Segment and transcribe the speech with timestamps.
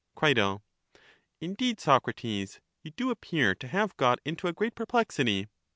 [0.17, 0.63] CrL
[1.39, 5.45] Indeed, Socrates, you do appear to have got into a great perplexity.